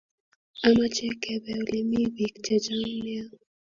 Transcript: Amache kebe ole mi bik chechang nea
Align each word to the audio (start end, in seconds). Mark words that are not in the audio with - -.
Amache 0.67 1.05
kebe 1.21 1.51
ole 1.61 1.79
mi 1.89 2.01
bik 2.15 2.33
chechang 2.45 2.85
nea 3.03 3.25